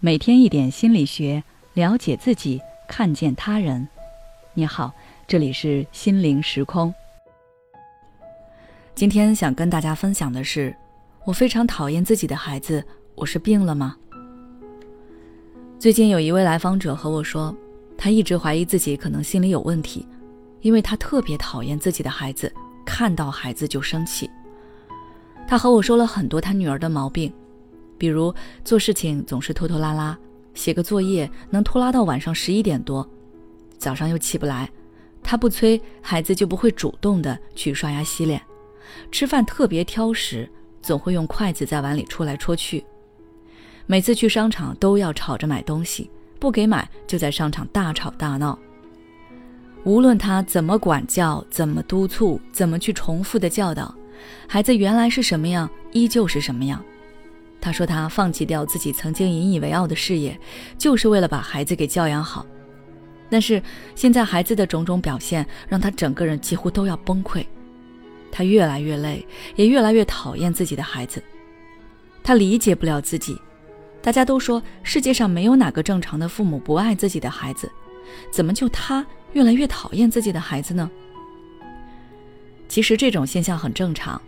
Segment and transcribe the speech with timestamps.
[0.00, 1.42] 每天一点心理学，
[1.74, 3.88] 了解自己，看见他人。
[4.54, 4.92] 你好，
[5.26, 6.94] 这里是心灵时空。
[8.94, 10.72] 今天想跟大家分享的是，
[11.24, 12.84] 我非常讨厌自己的孩子，
[13.16, 13.96] 我是病了吗？
[15.80, 17.52] 最近有一位来访者和我说，
[17.96, 20.06] 他一直怀疑自己可能心里有问题，
[20.60, 22.52] 因为他特别讨厌自己的孩子，
[22.86, 24.30] 看到孩子就生气。
[25.48, 27.32] 他和我说了很多他女儿的毛病。
[27.98, 28.32] 比如
[28.64, 30.16] 做事情总是拖拖拉拉，
[30.54, 33.06] 写个作业能拖拉到晚上十一点多，
[33.76, 34.70] 早上又起不来，
[35.22, 38.40] 他不催，孩子就不会主动的去刷牙洗脸，
[39.10, 40.48] 吃饭特别挑食，
[40.80, 42.84] 总会用筷子在碗里戳来戳去，
[43.86, 48.58] 每次去商场都要吵着买东西，不给买就在商场大吵大闹。
[49.84, 53.94] 无论他怎么管教，怎么督促，怎么去重复的教导，
[54.46, 56.82] 孩子原来是什么样，依旧是什么样。
[57.60, 60.38] 他说：“他放弃掉自己曾经引以为傲的事业，
[60.78, 62.46] 就是为了把孩子给教养好。
[63.28, 63.62] 但是
[63.94, 67.44] 现在孩子的种种表现，让他整个人几乎都要崩溃。
[68.30, 71.22] 他越来越累，也越来越讨厌自己的孩子。
[72.22, 73.36] 他理解不了自己。
[74.00, 77.70] 大家都说世界上没有哪个正常的父母不爱自己的孩子，
[78.30, 80.88] 怎么就他越来越讨厌自己的孩子呢？
[82.68, 84.20] 其实这种现象很正常。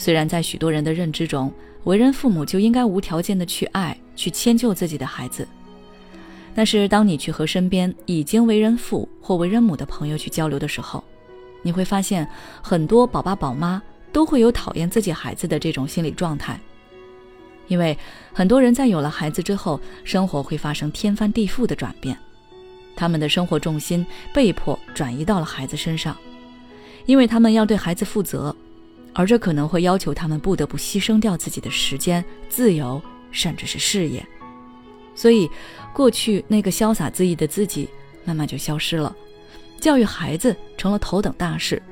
[0.00, 1.52] 虽然在许多人的认知中，
[1.84, 5.46] 为人父母就应该无条件的去爱、去迁就自己的孩子，
[6.54, 11.04] 但是当你去和身边已经为人父或为人母的朋友去交流的时候，
[11.60, 12.26] 你会发现
[12.62, 16.58] 很多宝爸宝妈都会有讨厌自己孩子的这种心理状态，
[17.68, 17.94] 因为
[18.32, 22.16] 很多人在有了孩子之后，生活会发生天翻地覆的转变，
[22.96, 26.16] 他们的生活重心被迫转移到了孩子身上，
[27.04, 28.56] 因为他们要对孩子负责。
[29.12, 34.24] 而这可能会要求他们不得不牺牲掉自己的时间、自由，甚至是事业。
[35.16, 35.50] 所以，
[35.92, 37.88] 过去那个潇洒恣意的自己
[38.24, 39.14] 慢慢就消失了，
[39.80, 41.82] 教育孩子成了头等大事。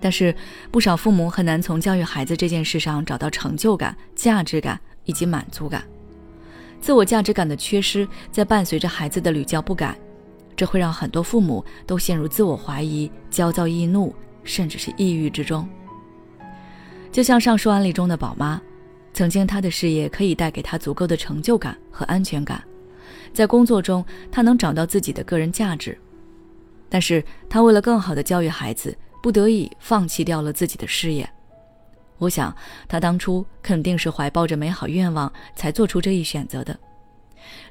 [0.00, 0.34] 但是，
[0.70, 5.84] 不少父母很难从教育孩子这件事上找到成就感、价值感以及满足感。
[6.80, 9.96] 自我价值感的缺失，在伴随着孩子的屡教不改，
[10.56, 14.14] 这会让很多父母都陷入自我怀疑、焦躁易怒。
[14.46, 15.66] 甚至是抑郁之中。
[17.14, 18.60] 就像上述案例中的宝妈，
[19.12, 22.60] 曾经她的事业可以带给她足够的成就感和安全感，
[23.32, 25.96] 在工作中她能找到自己的个人价值，
[26.88, 31.30] 但是她为了更好的教育孩子，不得已放弃掉了自己的事业。
[32.18, 32.52] 我想
[32.88, 36.76] 她当初肯定是怀抱着美好愿望才做出这一选择的，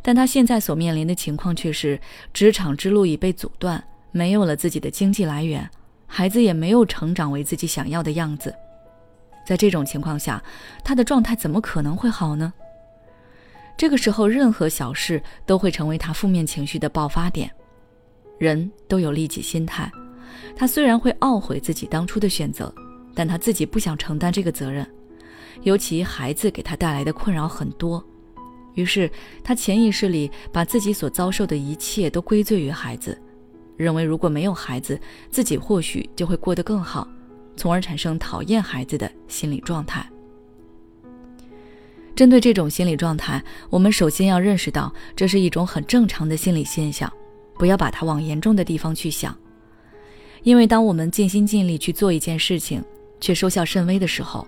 [0.02, 2.00] 但她现在所面临的情况却是
[2.34, 3.84] 职场之路已被阻断，
[4.14, 5.70] 没有了自己的经济来源。
[6.08, 8.56] 孩子也没有成长为自己想要的样子，
[9.46, 10.42] 在这种情况下，
[10.84, 12.54] 他的状态怎么可能会好呢？
[13.76, 17.52] 这个时候，任何小事都会成为他负面情绪的爆发点。
[18.38, 19.92] 人都有利己心态，
[20.56, 22.74] 他虽然会懊悔自己当初的选择，
[23.16, 24.86] 但他自己不想承担这个责任，
[25.62, 28.04] 尤其孩子给他带来的困扰很多，
[28.74, 29.10] 于是
[29.44, 33.20] 他潜意识里把自己所遭受的一切都归罪于孩子。
[33.76, 35.00] 认为如果没有孩子，
[35.30, 37.08] 自己或许就会过得更好，
[37.56, 40.08] 从而产生讨厌孩子的心理状态。
[42.16, 47.12] 针对这种心理状态，我们首先要认识到这是一种很正常的心理现象，
[47.58, 49.36] 不要把它往严重的地方去想。
[50.44, 52.84] 因为当我们尽心尽力去做一件事情，
[53.20, 54.48] 却收效甚微的时候，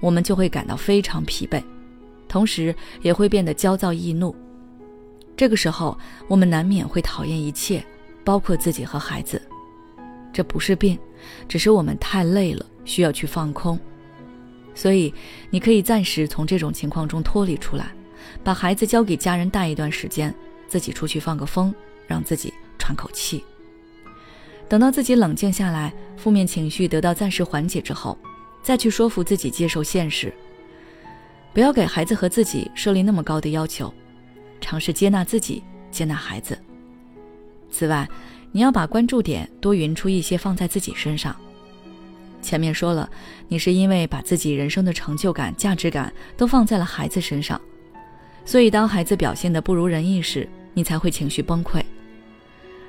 [0.00, 1.62] 我们就会感到非常疲惫，
[2.28, 4.34] 同时也会变得焦躁易怒。
[5.36, 5.96] 这个时候，
[6.28, 7.84] 我们难免会讨厌一切。
[8.24, 9.40] 包括自己和孩子，
[10.32, 10.98] 这不是病，
[11.48, 13.78] 只是我们太累了，需要去放空。
[14.74, 15.12] 所以，
[15.50, 17.92] 你可以暂时从这种情况中脱离出来，
[18.44, 20.34] 把孩子交给家人带一段时间，
[20.68, 21.74] 自己出去放个风，
[22.06, 23.42] 让自己喘口气。
[24.68, 28.18] 等到自己冷静下来，负面情绪得到暂时缓解之后，
[28.62, 30.32] 再去说服自己接受现实。
[31.54, 33.92] 不要给孩子和自己设立那么高的要求，
[34.60, 36.58] 尝试接纳自己，接纳孩子。
[37.70, 38.06] 此外，
[38.56, 41.36] 你要把关注点多匀出一些放在自己身上。
[42.40, 43.06] 前面说了，
[43.48, 47.60] 你是因为把自己人生的成就感、价值感都放在了孩子身上，
[48.46, 51.82] 所以当孩子表现的不如人意时，你才会情绪崩溃。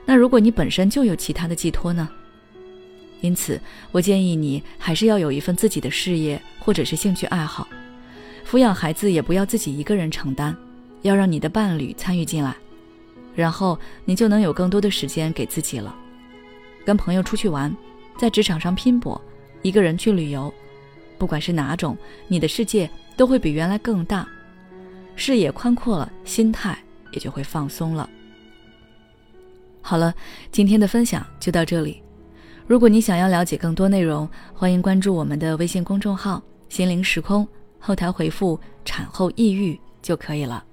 [0.05, 2.07] 那如果你本身就有其他的寄托呢？
[3.19, 3.59] 因此，
[3.91, 7.67] 我建议你还是要有一份自己的事业或者是兴趣爱好。
[8.49, 10.55] 抚养孩子也不要自己一个人承担，
[11.01, 12.55] 要让你的伴侣参与进来。
[13.37, 15.95] 然后你就能有更多的时间给自己了，
[16.83, 17.71] 跟朋友出去玩，
[18.17, 19.21] 在职场上拼搏，
[19.61, 20.51] 一个人去旅游，
[21.19, 21.95] 不管是哪种，
[22.27, 24.27] 你的世界都会比原来更大。
[25.15, 26.75] 视野宽阔了，心态
[27.11, 28.09] 也就会放松了。
[29.83, 30.11] 好了，
[30.51, 32.01] 今天的分享就到这里。
[32.65, 37.47] 如果你想要了解更多内容，欢迎关注我们的微信公众号“心灵时空”，
[37.77, 40.63] 后台回复“产后抑郁”就可以了。